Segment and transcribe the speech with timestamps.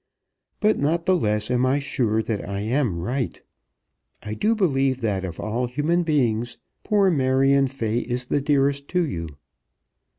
[0.61, 3.39] But not the less am I sure that I am right.
[4.23, 9.05] I do believe that of all human beings poor Marion Fay is the dearest to
[9.07, 9.27] you.